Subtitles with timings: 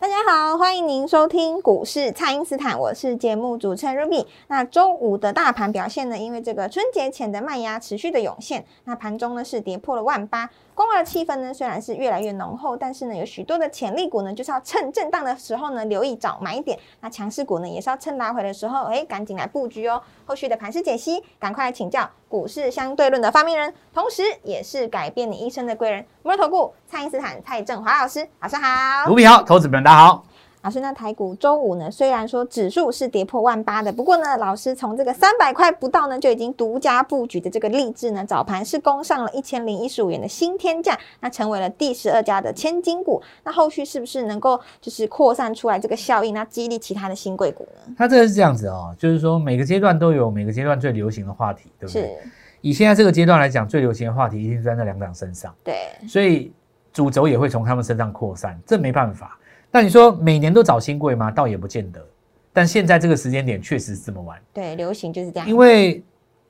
[0.00, 4.24] 大家好，欢迎您收听股市蔡因斯坦，我是节目主持人 Ruby。
[4.48, 6.16] 那周五的大盘表现呢？
[6.16, 10.48] 因为这个春节前的卖压持续的涌现，那盘中呢是跌破了万八。
[10.74, 16.78] 观望的气氛呢，虽然是越来越浓厚，但是呢，有许多的潜力股呢，就是要趁震荡的时候呢，留意找买点。
[17.00, 20.02] 那强势股呢，也是要趁拉回的时候，哎，赶紧来布局哦。
[20.24, 29.08] 后续的盘势解析，赶快来请教股市相对论的发明人，同时也是改变你一生的贵人——摩尔投顾蔡因斯坦蔡振华老师，早上好。
[29.08, 30.24] 卢比好，投资朋友大家好。
[30.62, 31.90] 老师，那台股周五呢？
[31.90, 43.22] 虽然说指数是跌破万八的，不过呢，老师从这个三百块不到呢，就已经独家布局的这个励志呢，早盘是攻上了一千零一十五元的新天价，那成为了第十二家的千金股。
[43.42, 47.94] 那后续是不是能够就是扩散出来这个效应，那激励其他的新贵股呢？
[47.96, 52.18] 它这个是这样子哦，就是说每个阶段都有每个阶段最流行的话题，对不对？
[52.60, 55.74] 以现在这个阶段来讲，最流行的话题一定是在那两档身上，对，
[56.06, 56.52] 所以
[56.92, 59.38] 主轴也会从他们身上扩散，这没办法。
[59.70, 61.30] 那你说每年都找新贵吗？
[61.30, 62.04] 倒也不见得。
[62.52, 64.36] 但现在这个时间点确实是这么玩。
[64.52, 65.48] 对，流行就是这样。
[65.48, 66.02] 因为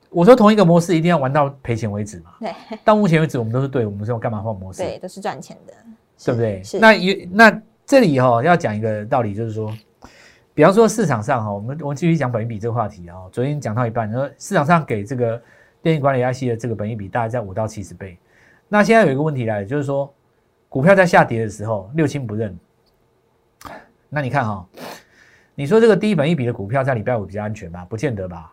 [0.08, 2.30] 我说同一个模式一定要玩到赔钱为止嘛。
[2.40, 2.50] 对。
[2.82, 4.82] 到目前为止我们都是对，我们说干嘛换模式？
[4.82, 5.74] 对，都是赚钱的，
[6.24, 6.62] 对不对？
[6.64, 6.78] 是。
[6.78, 9.70] 那也那这里哈要讲一个道理，就是说，
[10.54, 13.16] 比方说市场上哈，我们我们继续讲本益比这个话题啊。
[13.30, 15.40] 昨天讲到一半，说市场上给这个
[15.82, 18.16] 电影管理 IC 的这个本益比大概在五到七十倍。
[18.68, 20.10] 那现在有一个问题来，就是说
[20.70, 22.58] 股票在下跌的时候六亲不认。
[24.12, 24.66] 那你看哈，
[25.54, 27.86] 你说这个低本一比的股票在礼拜五比较安全吧？
[27.88, 28.52] 不见得吧，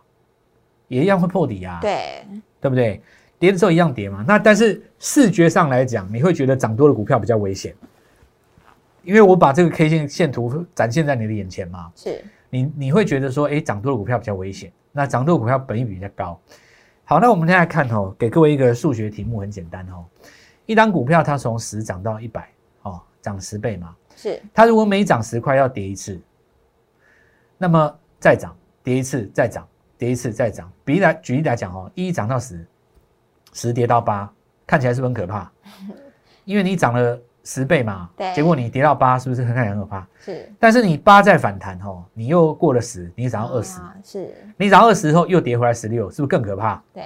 [0.86, 1.80] 也一样会破底啊。
[1.82, 2.24] 对，
[2.60, 3.02] 对不对？
[3.40, 4.24] 跌的时候一样跌嘛。
[4.26, 7.74] 那但是视觉上来讲，你会觉得涨多的股票比较危险，
[9.02, 11.90] 因为我把这个 K 线线图展现在你的眼前嘛。
[11.94, 14.72] 是，你你会觉得说，哎，涨多的股票比较危险。
[14.92, 16.40] 那涨多的股票本一比比较高。
[17.04, 20.04] 好，那我们现在看哦，给各位一个数学题目，很简单哦。
[20.66, 22.48] 一张股票它从十涨到一百，
[22.82, 23.94] 哦，涨十倍嘛。
[24.20, 26.20] 是它如果每涨十块要跌一次，
[27.56, 29.64] 那么再涨跌一次，再涨
[29.96, 30.68] 跌一次，再涨。
[30.84, 32.66] 比例来举例来讲哦，一涨到十，
[33.52, 34.28] 十跌到八，
[34.66, 35.48] 看起来是不是很可怕？
[36.44, 40.06] 因为你涨了十倍嘛，对，结果你跌到八，是不是看起来很可怕？
[40.18, 40.52] 是。
[40.58, 44.34] 但是你八再反弹哦，你又过了十，你涨到二十，是。
[44.56, 46.82] 你涨二十后又跌回来十六，是不是更可怕？
[46.92, 47.04] 对。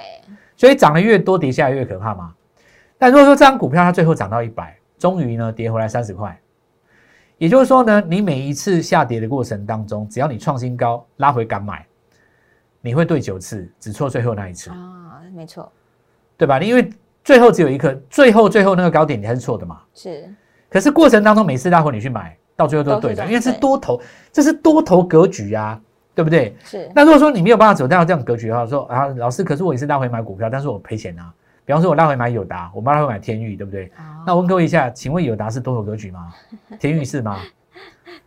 [0.57, 2.33] 所以涨得越多，跌下来越可怕嘛。
[2.97, 6.39] 但如果说这张股票它最后涨到一百，终于呢跌回来三十块。
[7.43, 11.85] 也就是说呢，你每一次下跌的过程当中，只要你创新高拉回敢买，
[12.79, 15.69] 你会对九次，只错最后那一次啊，没错，
[16.37, 16.57] 对吧？
[16.61, 16.89] 因为
[17.21, 19.81] 最后只有一颗，最后最后那个高点你还是错的嘛。
[19.93, 20.33] 是，
[20.69, 25.77] 可是过程当中每次拉回你去买，到最后都是对的，因为是多头，这是多头格局呀，
[26.15, 26.55] 对不对？
[26.63, 26.89] 是。
[26.95, 31.33] 那如果说你没有办法走到这样格局的话，说啊，老师，可是我也是拉回买股票，但是我赔钱啊。
[31.65, 33.91] 比方说，我拉回买友达，我拉回买天域，对不对？
[34.25, 36.33] 那我问各位一下，请问友达是多头格局吗？
[36.79, 37.39] 天域是吗？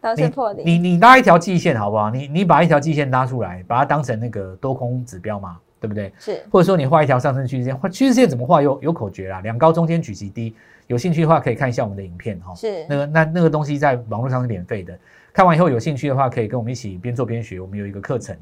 [0.01, 0.63] 都是破底。
[0.65, 2.11] 你你拉一条季线好不好？
[2.11, 6.13] 你你把一条季线拉出来，把它当成那个多空指标嘛，对不对？
[6.19, 6.43] 是。
[6.51, 8.63] 或者说你画一条上升趋势线，画趋势线怎么画？
[8.63, 10.55] 有有口诀啦，两高中间举极低。
[10.87, 12.55] 有兴趣的话可以看一下我们的影片哈。
[12.55, 12.87] 是。
[12.89, 14.99] 那个那那个东西在网络上是免费的，
[15.33, 17.61] 看完以后有兴趣的话可以跟我们一起边做边学。
[17.61, 18.37] 我们有一个课程。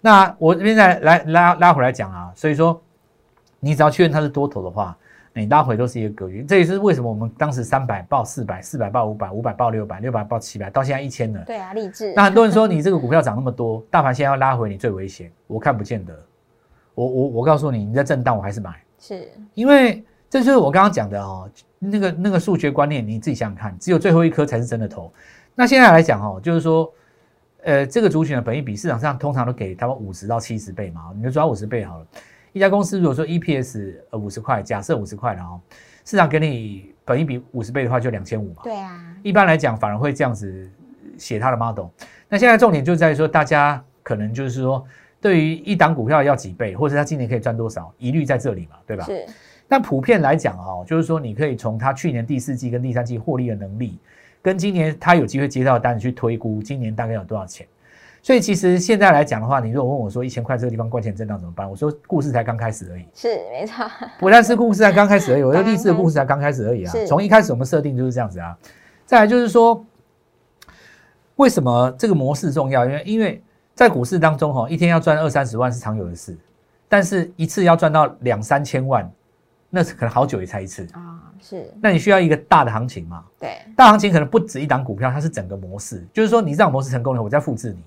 [0.00, 2.80] 那我这边再来拉拉回来讲啊，所以说。
[3.64, 4.96] 你只要确认它是多头的话，
[5.32, 6.44] 你拉回都是一个格局。
[6.44, 11.42] 这也是为什么我们当时三百报四百，四百报五百，五百报六百，六百报七百，到现在一千了。
[11.44, 12.12] 对啊，励志。
[12.14, 15.32] 那很多人说你这个股票涨那么多，大盘现在要拉回你最危险。
[15.46, 16.14] 我看不见得。
[16.94, 18.74] 我我我告诉你，你在震荡我还是买。
[19.00, 19.28] 是。
[19.54, 25.12] 因为这就是我刚刚讲的哦，那个那个数学观念，你自己想想看，只有最后一颗才是真的头。
[25.54, 26.92] 那现在来讲哦，就是说，
[27.62, 32.06] 呃，这个族群的本益比市场上通常都给他们五十到七十倍嘛，你就抓五十倍好了。
[32.54, 35.60] 一家公司如果说 EPS 呃五十块，假设五十块了哦，
[36.04, 38.62] 市场给你本一比五十倍的话，就两千五嘛。
[38.62, 39.12] 对啊。
[39.24, 40.70] 一般来讲，反而会这样子
[41.18, 41.86] 写它的 model。
[42.28, 44.86] 那现在重点就在于说，大家可能就是说，
[45.20, 49.04] 对于一档股票要几倍，或者它今年可以赚多少，疑虑在这里嘛，对吧？
[49.04, 49.26] 是。
[49.66, 53.98] 但普遍来讲哦，就是说你可以从它去年第四季跟第三季获利的能力，
[54.40, 57.66] 跟今年它有机会接到的单子去推估，今年大概有多少钱。
[58.24, 61.70] 所以其实现在来讲的话，你如果问我说一千块这个地方关钱震荡怎么办？
[61.70, 63.06] 我说故事才刚开始而已。
[63.12, 63.84] 是没错，
[64.18, 66.94] 不但是故事才刚开始而已，我说励志的故事才刚开始而已啊。
[67.06, 68.56] 从一开始我们设定就是这样子啊。
[69.04, 69.84] 再来就是说，
[71.36, 72.86] 为什么这个模式重要？
[72.86, 73.42] 因为因为
[73.74, 76.34] 在股市当中哈，一天要赚二三十万是常有的事，
[76.88, 79.06] 但是一次要赚到两三千万，
[79.68, 80.88] 那是可能好久也才一次。
[80.94, 83.22] 啊，是那你需要一个大的行情嘛？
[83.38, 87.84] 对，大行情可能不止一档股票，它是整个模式，就是说你这样模式成功了，我再复制你。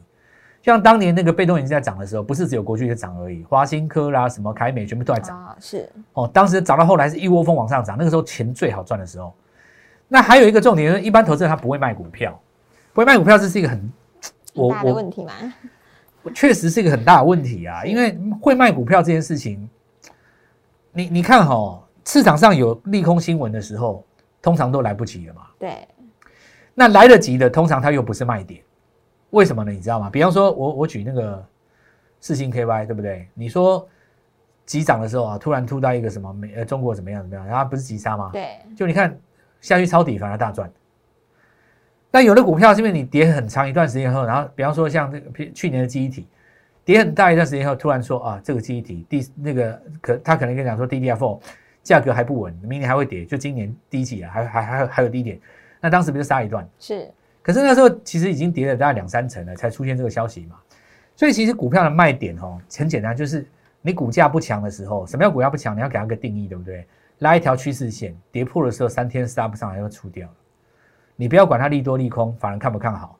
[0.67, 5.41] 像当年那个被动元件在涨的时候，不是只有国巨在涨而已，华新科啦、什么凯美全部都在涨。
[5.41, 9.33] 啊，是哦，当时涨到后来是一窝蜂往上涨，那个时候钱最好赚的时候。
[10.09, 12.37] 那还有一个重点就是，一般投资人他不会卖股票，
[12.91, 13.79] 不会卖股票这是一个很
[14.69, 15.31] 大的我问题嘛，
[16.21, 19.69] 我确实是一个很大的问题啊，因为会卖股票这件事情，
[20.91, 24.03] 你你看哈、市场上有利空新闻的时候，
[24.41, 25.43] 通常都来不及了嘛。
[25.57, 25.87] 对，
[26.73, 28.61] 那来得及的，通常它又不是卖点，
[29.31, 29.71] 为什么呢？
[29.71, 30.09] 你知道吗？
[30.09, 31.45] 比方说我我举那个
[32.19, 33.27] 四星 KY，对不对？
[33.33, 33.87] 你说
[34.65, 38.29] 急涨的时候啊，突然突到一个什么美呃中国怎么样怎么样，然后不是急杀吗？
[38.33, 39.17] 对，就你看
[39.61, 40.71] 下去抄底反而大赚。
[42.09, 46.25] 但有的股票是因为你跌很长一段时间后，然后比方说像这个去年的记忆体，
[46.85, 51.39] 跌很大一段时间后，突然说啊这个记忆体第那个可他可能跟你讲说 DDR4
[51.83, 55.39] 价格还不稳，明年还会跌，就今年第一季啊还还还有还有低点，
[55.81, 56.67] 那当时不就杀一段？
[56.79, 57.11] 是
[57.47, 60.57] 可是那时候其实已经跌了大概两三成了，才出现这个消息嘛。
[61.15, 63.47] 所以其实股票的卖点哦，很简单，就是
[63.81, 65.73] 你股价不强的时候，什么叫股价不强？
[65.73, 66.85] 你要给它个定义，对不对？
[67.19, 70.33] 拉一条趋势线，跌破的时候三天杀不上来就出掉了。
[71.15, 73.17] 你不要管它利多利空，法人看不看好，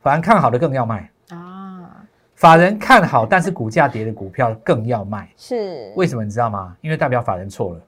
[0.00, 2.04] 法人看好的更要卖，啊，
[2.34, 5.30] 法人看好但是股价跌的股票更要卖。
[5.36, 6.76] 是为什么你知道吗？
[6.80, 7.84] 因为代表法人错了，啊，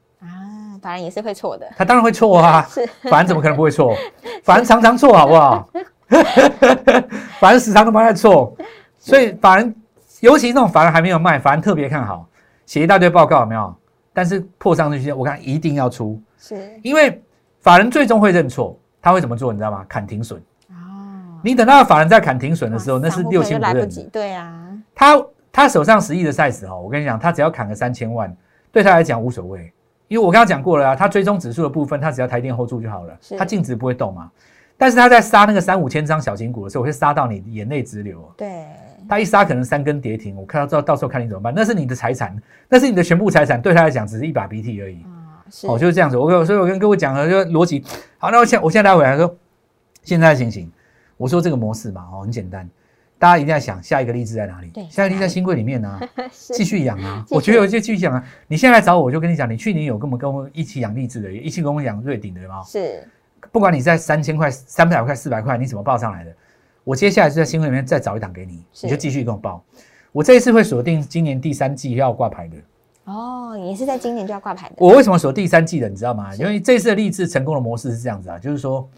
[0.80, 2.66] 法人也是会错的，他当然会错啊。
[2.70, 3.94] 是法人怎么可能不会错？
[4.42, 5.68] 法人常常错，好不好？
[7.38, 8.56] 法人时常都不在错，
[8.98, 9.74] 所以法人，
[10.20, 12.26] 尤其那种法人还没有卖，法人特别看好，
[12.66, 13.74] 写一大堆报告，有没有？
[14.12, 17.22] 但是破上去，我看一定要出，是因为
[17.60, 19.52] 法人最终会认错，他会怎么做？
[19.52, 19.84] 你知道吗？
[19.88, 20.40] 砍停损。
[20.70, 20.74] 哦，
[21.44, 25.22] 你等到法人在砍停损的时候，那是六亲不认就来不及，对啊，他
[25.52, 28.34] 他手上十亿的 size 哦，我跟你讲，他只要砍个三千万，
[28.72, 29.72] 对他来讲无所谓，
[30.10, 34.28] 因为我刚刚讲过了啊，他追踪指数的部分，他只要台电 hold 住就好了是，他净值不会动嘛。
[34.76, 38.28] 但是他在杀那个三五千张小型股的时候，会杀到你眼泪直流哦。
[38.36, 38.66] 对，
[39.08, 42.36] 他一杀可能三根跌停，我看到到到时候看你怎么办，那是你的财产，
[42.68, 44.96] 那是你的全部财产，对他来讲只是一把鼻涕而已。
[45.04, 46.16] 啊，是哦，就是这样子。
[46.16, 47.84] 我跟所以我跟各位讲了，就逻辑。
[48.18, 49.32] 好，那我现我现在来回来说，
[50.02, 50.68] 现在的情形，
[51.16, 52.68] 我说这个模式嘛，哦，很简单，
[53.20, 54.68] 大家一定要想下一个例子在哪里？
[54.68, 56.00] 对下一个例子在新贵里面呢、
[56.32, 57.22] 是继续养啊。
[57.28, 58.24] 我觉得我就继续养啊。
[58.48, 62.62] 你现在来找我，我就跟你讲，你去年有跟我们跟我们一起养励志的，一起跟我们养瑞鼎的吗？
[62.64, 63.06] 是
[63.52, 66.34] 不管你在三千块、三百块、四百块，你怎么报上来的？
[66.82, 69.62] 我接下来就在新会里面再找一档给你，你就继续跟我报。
[70.12, 72.56] 我这一次会锁定今年第三季要挂牌的。
[73.04, 75.90] 哦，也是在今年就要挂牌的，我为什么锁第三季的？
[75.90, 76.34] 你知道吗？
[76.36, 78.88] 因为这次的励志成功的模式是这样子啊，就是说，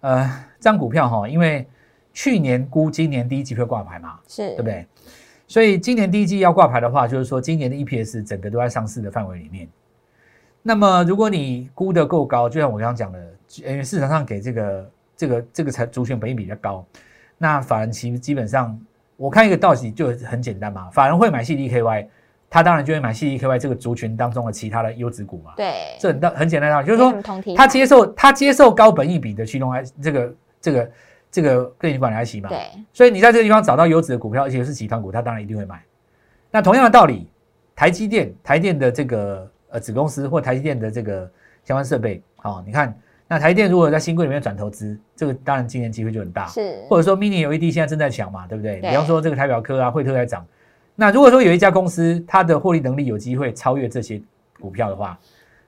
[0.00, 0.24] 呃，
[0.58, 1.66] 这张股票哈，因为
[2.12, 4.62] 去年估今年第一季会挂牌嘛，是对不？
[4.62, 4.86] 对？
[5.46, 9.68] 所以今年第一季要挂牌的话，就是说今年的 EPS 整个都在上市的范围里面。
[10.62, 13.18] 那么如果你估的够高，就像我刚刚讲的，
[13.64, 16.86] 因为市场上给这个这个这个才族群本益比较高，
[17.38, 18.78] 那法人其实基本上，
[19.16, 22.06] 我看一个道理就很简单嘛，法人会买 CDKY，
[22.48, 25.54] 他当然就会买 CDKY 这个族群当中的其他的优质股嘛。
[25.56, 30.90] 对，这很道很简单的道理，就是说他接受他接受高本益比的驱动 I 这个这个
[31.30, 32.48] 这个电管的 IC 嘛。
[32.48, 32.58] 对
[32.92, 35.82] 所以你在这个地方找到优质的股票，而且是集团股，他当然一定会买。
[36.50, 37.28] 那同样的道理，
[37.76, 41.30] 台积电、台电的这个呃子公司或台积电的这个
[41.64, 42.92] 相关设备，好、你看，
[43.28, 46.46] 那台积电如果在新贵里面转投资，这个当然今年机会就很大。
[46.48, 48.80] 是，或者说 Mini LED 现在正在抢嘛，对不对？
[48.80, 50.44] 对比方说这个台表科啊、惠特在涨。
[50.96, 54.20] 那如果说有一家公司它的获利能力有机会超越这些
[54.58, 55.18] 股票的话，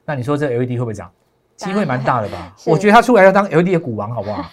[0.05, 1.11] 那你说这 LED 会不会涨？
[1.57, 2.53] 机会蛮大的吧？
[2.67, 4.45] 我觉得它出来要当 LED 的股王，好不好？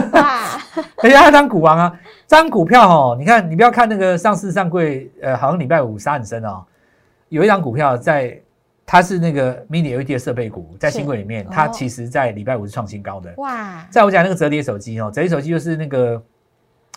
[0.12, 0.58] 哇，
[1.02, 6.64] 而且他当股王啊，这张股票哦，你看，你不要看那个上市上柜，呃，好像礼拜五杀很深哦。
[7.28, 8.38] 有一张股票在，
[8.84, 13.32] 它是那个 mini LED 的设备股，在新贵里面，哦它其实在礼拜五是创新高的。
[13.38, 16.22] 哇，在我讲那个折叠手机哦，折叠手机就是那个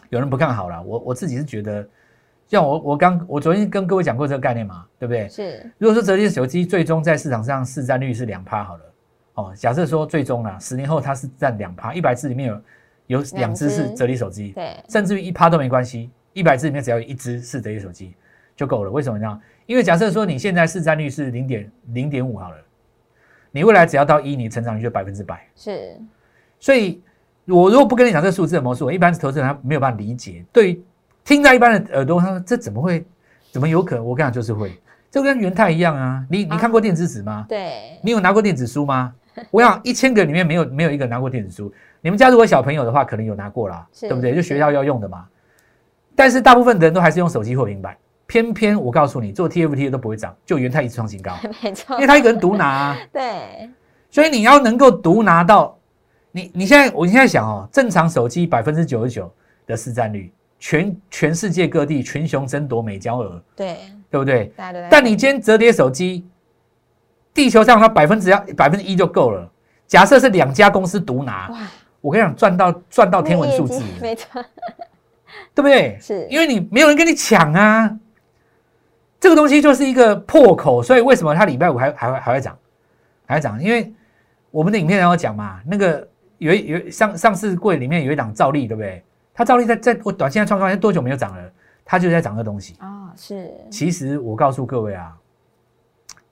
[0.09, 1.87] 有人不看好了，我我自己是觉得，
[2.47, 5.27] 像我我刚我昨天跟各位讲过这个概念嘛，对不对？
[5.29, 8.83] 是如果说折叠手机最终在市场上市占率是两趴好了，
[9.35, 12.61] 哦，假设说最终啦，十年后它是占两趴，一百只里面有
[13.07, 18.13] 有两只是折叠手机，对，甚至于一趴都没关系，一百只里面只要有一只是折叠手机
[18.55, 18.91] 就够了。
[18.91, 19.41] 为什么呢？
[19.65, 22.57] 因为假设说你现在市占率是零点零点五好了，
[23.51, 25.47] 你未来只要到一，你成长率就百分之百。
[25.55, 25.99] 是
[26.59, 27.01] 所以，
[27.45, 30.43] 我如果不跟你讲这个数字的魔术，一般投资人他没有办法理解。
[30.51, 30.83] 对于
[31.23, 33.05] 听在一般的耳朵，他说这怎么会？
[33.51, 34.05] 怎么有可能？
[34.05, 34.77] 我跟你讲，就是会，
[35.09, 36.25] 就跟元泰一样啊。
[36.29, 37.45] 你你看过电子纸吗？
[37.47, 39.15] 对，你有拿过电子书吗？
[39.49, 41.73] 我想一千个里面没有没有一个拿过电子书。
[42.05, 44.35] 你们家如果小朋友的话，可能有拿过啦，是对不对？
[44.35, 45.25] 就学校要用的嘛。
[46.15, 47.97] 但是大部分的人都还是用手机或平板，
[48.27, 51.33] 偏偏我告诉你，做 TFT 的都不会涨，就元泰一次创新高，
[51.63, 53.67] 没错因为，他一个人独拿、啊， 对，
[54.11, 55.75] 所以你要能够独拿到
[56.31, 59.33] 你，你现在我现在想哦，正常手机百分之九十九
[59.65, 63.77] 的市占率，全全世界各地群雄争夺美焦额，对，
[64.11, 64.53] 对不对？
[64.91, 66.23] 但你今天折叠手机，
[67.33, 69.51] 地球上它百分之要百分之一就够了。
[69.87, 71.59] 假设是两家公司独拿，哇，
[72.05, 74.39] 我跟你讲，赚到赚到天文数字没错，
[75.55, 75.97] 对不对？
[75.99, 77.97] 是因为你没有人跟你抢啊，
[79.19, 82.55] 这个东西就是一个破口，所以为什么它礼拜五还还会还会涨，
[83.25, 83.59] 还会涨？
[83.59, 83.91] 因为
[84.51, 86.07] 我们的影片有讲嘛，那个
[86.37, 89.03] 有一有上上市柜里面有一档兆利，对不对？
[89.33, 91.51] 它兆利在在我短线在创高，多久没有涨了？
[91.83, 92.75] 它就在涨这东西。
[92.81, 95.11] 哦，是，其实我告诉各位啊，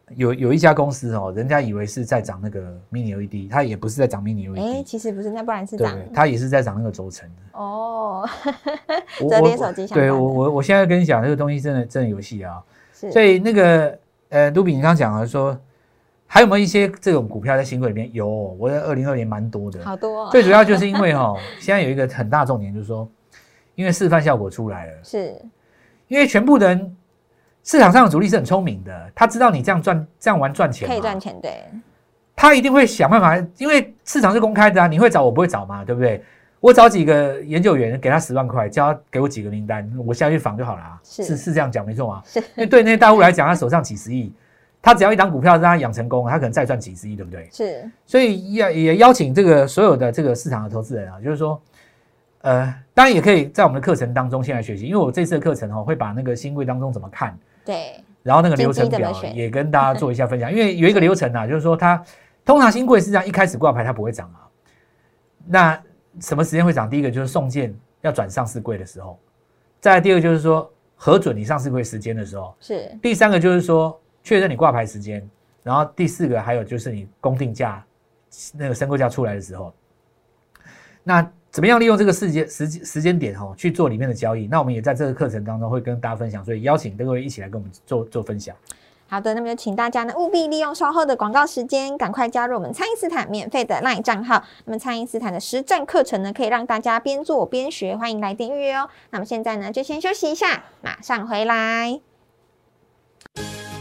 [0.09, 5.97] 有有一家公司哦，人家以为是在涨那个 mini LED，它也不是在涨 mini 哎，LED，其实不是，那不然是涨？
[6.13, 7.59] 它也是在涨那个轴承的。
[7.59, 8.27] 哦，
[9.23, 12.61] 我折叠手机对我我我现在跟你讲，这个东西真的真的有戏啊。
[12.93, 13.97] 是，所以那个
[14.29, 15.57] 呃，卢比，你刚刚讲了说，
[16.27, 18.11] 还有没有一些这种股票在新贵里面？
[18.13, 19.83] 有，我在二零二年蛮多的。
[19.85, 23.09] 好多哦，最主要就是因为哈、 现在有一个很大重点，就是说，
[23.75, 25.33] 因为示范效果出来了，是，
[26.07, 26.95] 因为全部的人
[27.63, 31.63] 市场上的主力是很聪明的，他知道你这样赚这样玩赚钱，可以赚，钱，对，
[32.35, 36.23] 他一定会想办法，因为市场是公开的啊，你会找我不会找嘛，对不对？
[36.59, 40.99] 我找几个研究员，给他十万块，叫他给我几个名单，我下去访就好了啊。
[41.03, 42.23] 是是是这样讲没错啊。
[42.25, 44.33] 是因为对那些大户来讲，他手上几十亿，
[44.81, 47.49] 他只要一档股票让他养成功，他可能再赚几十亿，对不对？
[47.51, 51.61] 是，所以要也邀请这个所有的这个市场的投资人啊，就是说，
[52.43, 62.03] 呃，当然也可以在我们的课程当中先来学习，因为我这次的课程哦，会把那个新贵当中怎么看，对，然后那个流程表也跟大家做一下分享， 因为有一个流程啊，就是说它
[62.45, 64.39] 通常新贵是这样，一开始挂牌它不会涨嘛，
[65.47, 65.81] 那
[66.19, 66.89] 什么时间会涨？
[66.89, 69.17] 第一个就是送件要转上市柜的时候，
[69.79, 75.27] 再来第二个就是说核准你上市柜时间的时候，是，第三个就是说确认你挂牌时间，
[75.63, 77.83] 然后第四个还有就是你公定价
[78.53, 79.73] 那个申购价出来的时候，
[81.03, 84.47] 那怎么样利用这个时间时间时间点哦去做里面的交易？
[84.47, 88.55] 那我们也在这个课程当中会跟大家分享，所以邀请各位一起来跟我们做做分享。
[89.07, 94.43] 好的，那么就请大家呢务必利用稍后的广告时间，赶快加入我们蔡因斯坦免费的 LINE 账号。
[94.65, 98.89] 那么蔡因斯坦的实战课程呢，可以让大家边做边学，欢迎来电预约哦。
[99.11, 101.99] 那么现在呢，就先休息一下，马上回来。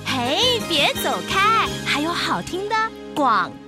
[0.05, 2.75] 嘿，别走开，还有好听的
[3.14, 3.62] 广告。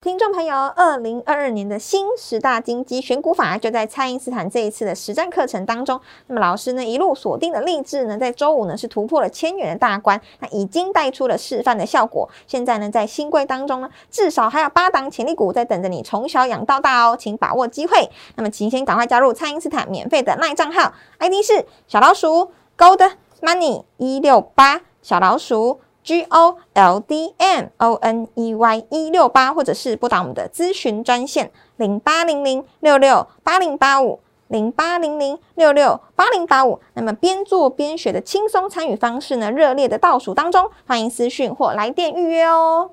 [0.00, 6.00] 听众朋友，二零二二年的新十大金鸡选股法就在蔡因斯坦这一次的实战课程当中。
[6.28, 12.28] 那么老师呢一路锁定的励志呢，在周五呢是突破了千元的大关，那已经带出了示范的效果。
[12.46, 18.08] 现在呢在新贵当中呢，至少还有八档潜力股在等着你从小养到大哦，请把握机会。
[18.36, 23.10] 那么请先赶快加入蔡因斯坦免费的赖账号，ID 是小老鼠 Gold
[23.42, 25.80] Money 一六八小老鼠。
[26.08, 36.80] G O L D M O N E Y 一六八，或者是拨打我们的咨询专线零八零零六六八零八五零八零零六六八零八五。
[36.94, 42.92] 那么边做边学的轻松参与方式呢，热烈的倒数当中，欢迎私讯或来电预约哦。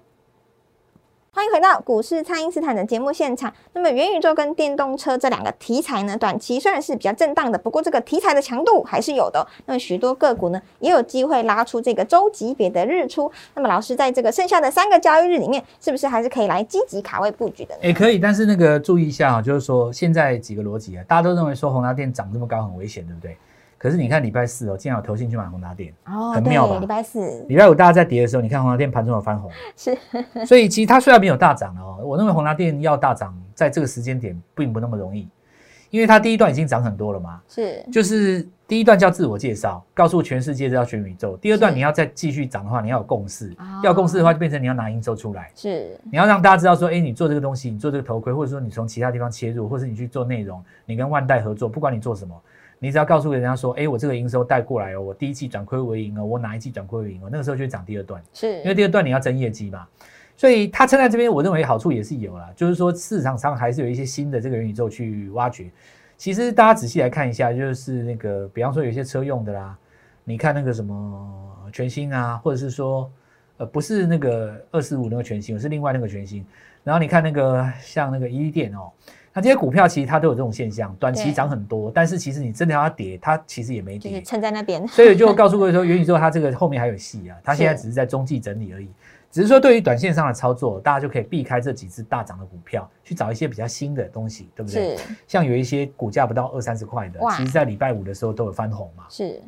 [1.35, 3.53] 欢迎回到股市，蔡因斯坦的节目现场。
[3.73, 9.43] 那么元宇宙跟电动车这两个题材呢，短期虽然是比较震荡的，不过这个题材的强度还是有的哦。
[9.65, 13.29] 那么许多个股呢，也有机会拉出这个周级别的日出。
[13.53, 17.81] 那么老师在这个剩下的三个交易日里面，是不是还是可以来积极卡位布局的呢？
[17.83, 23.35] 也可以，但是那个注意一下啊，就是说现在几个逻辑啊，大家都认为说宏达电涨这么高很危险，对不对？
[23.77, 26.79] 可是你看礼拜四哦，竟然有投信去买宏达电，哦很妙吧？
[26.79, 27.43] 礼拜四。
[27.47, 29.97] 礼拜五大家在跌的时候，你看宏达电盘中有翻红， 是。
[30.45, 35.27] 所以其实它虽然没有大涨哦，我认为宏达电要大涨，在这个时间点并不那么容易，
[35.89, 37.85] 因为它第一段已经涨很多了嘛，是。
[37.91, 41.37] 就是第一段叫自我介绍，告诉全世界这叫全宇宙。
[41.37, 43.65] 第二段你要再继续涨的话，你要有共识，哦。
[43.83, 45.95] 要有共识的话，就变成你要拿营收出来，是。
[46.11, 52.33] 你要让大家知道说，哎，你做这个东西，你做这个头盔，或者说你从其他地方切入，或是你去做内容，你跟万代合作，不管你做什么。
[52.79, 58.21] 你只要告诉人家说，哎，我这个营收带过来哦，我第一季转亏为盈哦，我哪一季转亏为盈哦，那个时候就会涨第二段。
[58.33, 59.87] 是，因为第二段你要增业绩嘛，
[60.35, 65.69] 所以它撑在这边，我认为好处也是有啦，就是说市场上还是有一些新的这个元宇宙去挖掘。
[66.17, 69.77] 其实大家仔细来看一下，就是那个，比方说有一些车用的啦，
[70.23, 73.11] 你看那个什么全新啊，或者是说，
[73.57, 76.45] 呃，不是那个二四五那个全新，是另外那个全新。
[76.85, 78.91] 然后你看那个像那个伊利电哦，
[79.35, 84.23] 那这些股票其实它都有这种现象，短期对涨很多，但是其实你真的要它跌，它其实也没跌就是。
[84.23, 84.87] 撑在那边。
[84.87, 88.87] 所以就告诉各位说，元宇宙它这个后面还有戏啊，它现在只是在中继整理而已。
[89.29, 94.95] 只是说对于短线上的操作，大家就可以避开这几只大涨的股票，去找一些比较新的东西，对不对？
[94.95, 99.03] 是像有一些股价不到二三十块的，其实在礼拜五的时候都有翻红嘛。
[99.09, 99.41] 是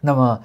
[0.00, 0.40] 那么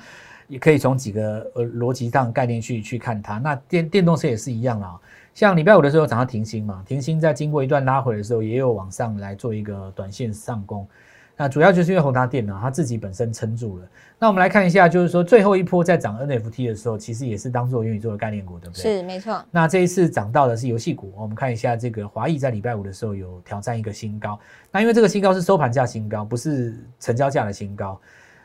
[0.48, 3.38] 也可以从几个呃逻辑上概念去去看它。
[3.38, 4.98] 那电电动车也是一样啦，
[5.38, 10.88] 像礼拜五的时候涨到停薪嘛，停薪在经过一段拉回的时候，也有往上来做一个短线上攻。
[11.36, 13.88] 那主要就是因为宏达电呢，它自己本身撑住了。
[14.18, 18.82] 那我们来看一下，就是说最后一波在涨 NFT 的时候，其实也是当做元宇宙的概念股，对不对？
[18.82, 24.40] 是没错，那这一次涨到的是游戏股，我们看一下这个华谊在礼拜五的时候有挑战一个新高。
[24.72, 28.02] 那因为这个新高是收盘价新高，不是成交价的新高，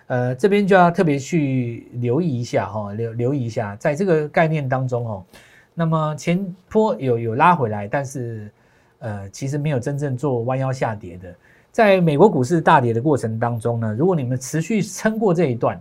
[0.08, 5.24] 呃，这边就要特别去留意一下哈、留留意一下，在这个概念当中哦，
[5.74, 8.50] 那么前坡有有拉回来，但是
[8.98, 11.34] 呃，其实没有真正做弯腰下跌的。
[11.70, 15.80] 在美国股市大跌的过程当中呢，如果你们持续撑过这一段，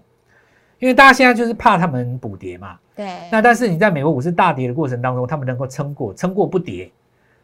[0.79, 6.89] 因为大家现在就是怕他们补跌嘛，对，那但是你在美国股市大跌的过程当中，他们能够撑过，撑过不跌。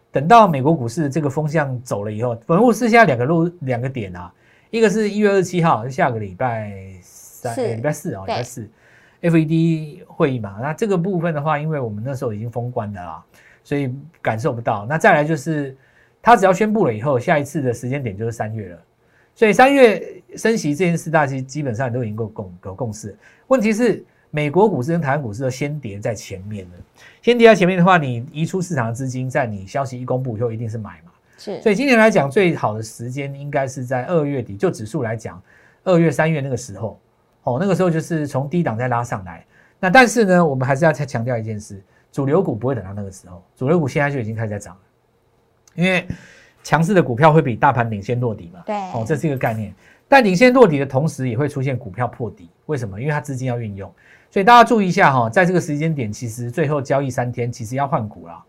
[0.09, 4.33] 等到美国股市这个风向走了以后，本股市现在两个路两个点啊，
[4.71, 8.67] 一个是一月二十七号，是下个礼拜三、礼拜四啊、哦，礼拜四
[9.21, 10.57] ，FED 会议嘛。
[10.61, 13.23] 那这个部分的话，因为我们那时候已经封关了啦，
[13.63, 14.85] 所以感受不到。
[14.87, 15.75] 那再来就是，
[16.21, 18.79] 他只要宣布了以后，下一次的时间点就是三月了。
[19.35, 23.15] 所以三月升息这件事，大家基本上都已经够共有共识。
[23.47, 26.71] 问题是，美国股市跟台湾股市都先跌在前面了。
[27.21, 31.11] 先跌在前面的话，你移出市场的资金，在你消息一公布以后，一定是买嘛。
[31.37, 35.39] 是所以今年来讲，最好的时间应该是在二月底，就指数来讲，
[35.83, 36.99] 二月、三月那个时候，
[37.47, 39.45] 哦，那个时候就是从低档再拉上来。
[39.79, 44.81] 那但是呢，我们还是要再强调一件事：主流股不会等到那个时候，主流股现在就已经开始在涨了，
[45.75, 46.05] 因为
[46.61, 48.61] 强势的股票会比大盘领先落底嘛。
[48.65, 49.73] 对哦，这是一个概念。
[50.09, 52.49] 但领先落底的同时，也会出现股票破底。
[52.65, 52.99] 为什么？
[52.99, 53.89] 因为它资金要运用，
[54.29, 58.43] 所以大家注意一下哈、在这个时间点，其实最后交易三天，其实要换股啦。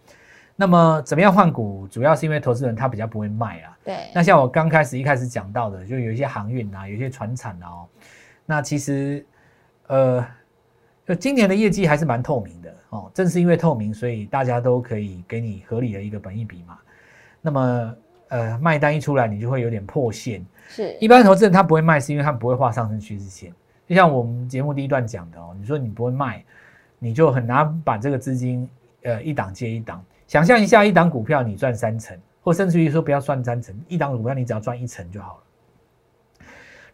[0.56, 1.86] 那么怎么样换股？
[1.88, 3.78] 主要是因为投资人他比较不会卖啊。
[3.84, 7.86] 对，那像我刚开始一开始讲到的，就有一些航运啊，有一些船产啊、哦，
[8.50, 9.22] 那其实
[9.88, 10.26] 呃，
[11.06, 13.10] 就今年的业绩还是蛮透明的哦。
[13.12, 16.78] 正是因为透明，所以大家都可以给你合理的一个本益比嘛。
[17.42, 17.94] 那么
[18.28, 20.42] 呃，卖单一出来，你就会有点破线。
[20.70, 23.52] 是一般投资人他不会卖，是因为他不会画上升趋势线。
[23.86, 26.42] 就像我们节目第一段讲的哦，你说你不会卖，
[26.98, 28.66] 你就很难把这个资金
[29.02, 30.02] 呃一档接一档。
[30.26, 35.42] 想象一下，一档股票你赚三成，或甚至于说不要算三成，一档股票你只要赚一成就好了。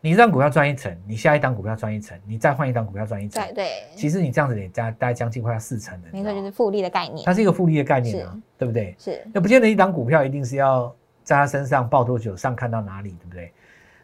[0.05, 6.09] 你一张股票赚一成，你下一档股票赚一成，你再换一档股票赚一成对，对，其实你这样子也加大概将近快要四成的。
[6.13, 8.95] 没错，就是复利的概念它，是一个复利的概念啊是，对不对？
[8.99, 13.51] 是那不见得一档股票一定是要在它身上抱多久，上看到哪里，对不对？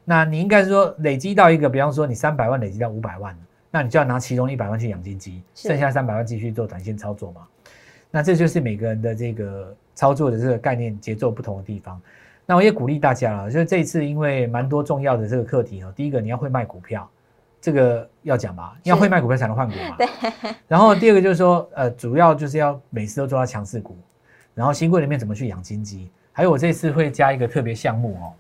[0.03, 3.37] 那你应该是说累积到一个，比方说你三百万累积到五百万，
[3.71, 7.43] 那你就要拿其中一百万去养金鸡，剩下三百万继续做短线操作嘛。
[8.11, 12.01] 那这就是每个人的这个操作的这个概念节奏不同的地方。
[12.51, 17.09] 那我也鼓励大家了，就是这一次因为蛮多重要的这个课题哦，第一个你要会卖股票，
[17.61, 19.97] 这个要讲吧，要会卖股票才能换股嘛。
[19.97, 20.09] 对。
[20.67, 23.97] 然后第二个就是说，呃，主要就是要每次都做到强势股，
[24.53, 28.35] 然后新贵里面怎么去养金鸡，还有我这次会加一个特别项目哦，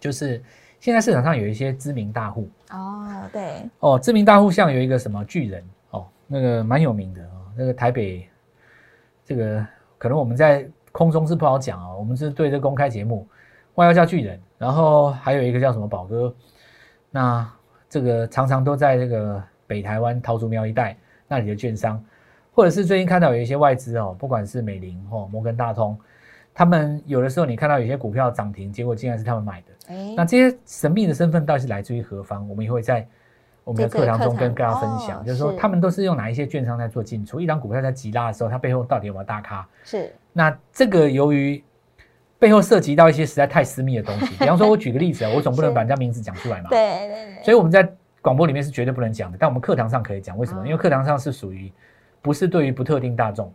[0.00, 0.42] 就是
[0.78, 8.26] 现在市场上有一些知名大户哦，对，哦，知名大户像有一个什么巨人哦，那个蛮有名的哦，那个台北
[9.26, 9.62] 这个
[9.98, 13.26] 可能我们在空中是不好讲哦，我们是对这公开节目，
[13.74, 16.34] 外号叫巨人，然后还有一个叫什么宝哥，
[17.10, 17.48] 那
[17.88, 20.96] 这个常常都在这个北台湾桃竹苗一带
[21.28, 22.02] 那里的券商，
[22.52, 25.98] 或者是最近看到有一些外资哦，不管是美林哦、摩根大通，
[26.52, 29.66] 他们有的时候你看到有些股票涨停，结果竟然是他们买的。
[29.88, 32.48] 哎那这些神秘的身份到底是来自于何方？
[32.48, 33.06] 我们也会在
[33.64, 39.66] 我们的这个课堂中跟大家分享，哦就是说他们都是用哪一些券商在做进出，一张股票在急拉的时候，它背后到底有没有大咖？
[39.84, 41.62] 是那这个由于
[42.38, 46.70] 背后涉及到一些实在太私密的东西， 比方说我举个例子啊，我总不能把人家名字讲出来嘛。
[46.70, 47.86] 对对对，所以我们在
[48.22, 50.36] 广播里面是绝对不能讲的，但我们课堂上可以讲。
[50.38, 50.62] 为什么？
[50.62, 51.70] 哦因为课堂上是属于
[52.22, 53.52] 不是对于不特定大众，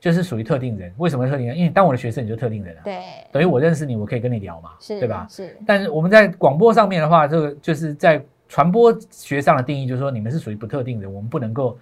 [0.00, 0.92] 就是属于特定人。
[0.98, 1.56] 为什么特定人？
[1.56, 2.80] 因为当我的学生，你就特定人啊。
[2.84, 2.98] 对
[3.30, 5.26] 等于我认识你，我可以跟你聊嘛，是对吧？
[5.30, 11.78] 是但是我们在广播上面的话，这个就是在传播学上的定义，就是说你们是属于不特定人，我们不能够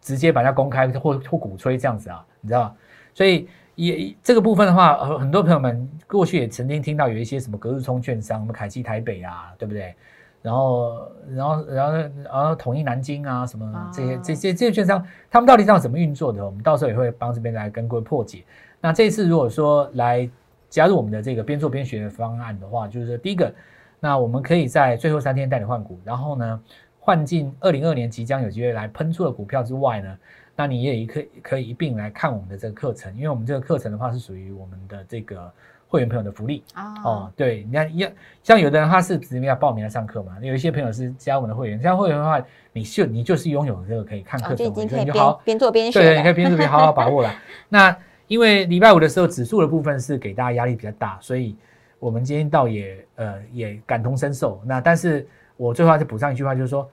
[0.00, 2.74] 直接把它公开或或鼓吹这样子啊，你知道吗？
[3.16, 9.94] 所以也这个部分的话，呃很多朋友们过去也曾经听到有一些什么隔日冲券商，什么凯基台北啊，对不对？
[10.42, 11.92] 然后，然后，然后，
[12.24, 16.44] 然后统一南京啊，什么这些、哦这些这些券商，他们到底这样怎么运作的？
[16.44, 18.44] 我们到时候也会帮这边来跟各位破解。
[18.82, 20.28] 那这一次如果说来
[20.68, 23.50] 加入我们的这个边做边学的方案的话，就是说第一个，
[23.98, 26.60] 那我们可以在最后三天带你换股，然后呢，
[27.00, 30.16] 换进二零二年即将有机会来喷出的股票之外呢，
[30.56, 35.52] 那你也可以可以一并来看我们的这个课程，因为我们这个课程的话是属于我们的这个
[35.86, 36.64] 会员朋友的福利
[37.04, 37.30] 哦。
[37.36, 38.08] 对，你看，要
[38.42, 42.42] 像有的人他是直接要报名来上课嘛，有一些朋友是加我们的会员，加会员的话，
[42.72, 47.30] 你就你就是拥有这个可以看课程，就已经可以边边做边学，对，你可以边做边好好把握了。
[47.68, 47.94] 那
[48.26, 51.54] 因为礼拜五的时候指数的部分是给大家压力比较大，所以
[51.98, 54.60] 我们今天倒也呃也感同身受。
[54.64, 56.88] 那但是我最后还是补上一句话，就是说。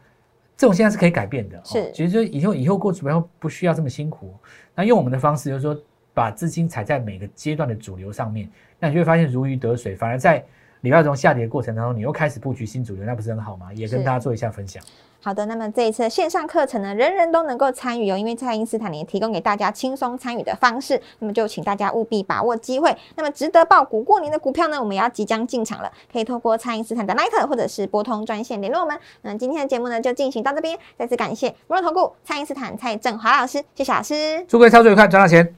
[0.56, 4.34] 这种现在是可以改变的，是，其实就以后以后过主标不需要这么辛苦。
[4.76, 5.78] 那用我们的方式，就是说
[6.14, 8.48] 把资金踩在每个阶段的主流上面，
[8.80, 10.44] 那你就会发现如鱼得水，反而在
[10.84, 13.68] 礼拜中下跌的过程当中，你又开始布局新主流，那不是很好吗？
[13.74, 14.84] 也跟大家做一下分享。
[15.22, 22.94] 好的，那么这一次线上课程呢，人人都能够参与哦，因为蔡因斯坦也提供给大家轻松参与的方式，那么就请大家务必把握机会。
[23.16, 29.00] 那么值得爆股过年的股票呢，我们也要即将进场了，可以透过蔡因斯坦的 Line 或者是拨通专线联络我们。
[29.22, 35.56] 那今天的节目呢，就进行到这边，再次感谢摩尔投顾蔡因斯坦蔡振华老师，谢谢老师，祝各位操作愉快，赚到钱。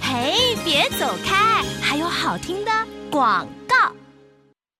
[0.00, 2.70] 嘿，别走开，还有好听的
[3.10, 3.92] 广告。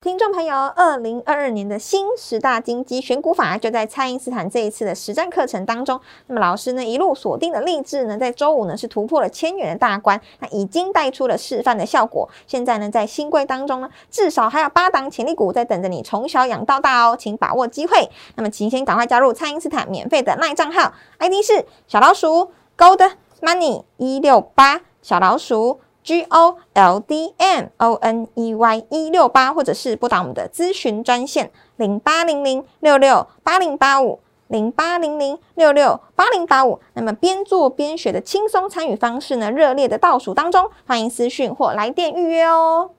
[0.09, 6.01] 听众朋友，二零二二年的新十大金鸡选股法就在蔡因斯坦这一次的实战课程当中。
[6.29, 12.27] 那么老师呢一路锁定的励志呢，在周五呢是突破了千元的大关，那已经带出了示范的效果。
[12.47, 18.09] 现在呢在新规当中呢，至少还有八档潜力股在等着你从小养到大哦，请把握机会。
[18.37, 23.11] 那么请先赶快加入蔡因斯坦免费的赖账号，ID 是小老鼠 Gold
[23.43, 25.81] Money 一六八小老鼠。
[26.09, 36.81] G O L D M O N E Y 一六八，或者是拨打我们的咨询专线零八零零六六八零八五零八零零六六八零八五。
[36.95, 39.51] 那么边做边学的轻松参与方式呢？
[39.51, 42.93] 热烈的倒数当中，欢迎私讯或来电预约哦。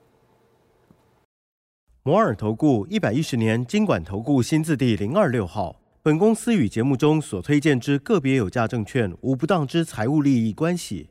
[2.04, 5.74] 摩尔投顾一百一十年经管投顾新字第零二六号。
[6.00, 11.10] 本公司与节目中所推荐之个别有价证券无不当之财务利益关系。